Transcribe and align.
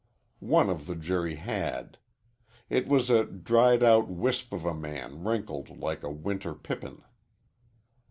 One 0.39 0.67
of 0.71 0.87
the 0.87 0.95
jury 0.95 1.35
had. 1.35 1.99
He 2.67 2.81
was 2.81 3.11
a 3.11 3.23
dried 3.23 3.83
out 3.83 4.07
wisp 4.07 4.51
of 4.51 4.65
a 4.65 4.73
man 4.73 5.23
wrinkled 5.23 5.77
like 5.77 6.01
a 6.01 6.09
winter 6.09 6.55
pippin. 6.55 7.03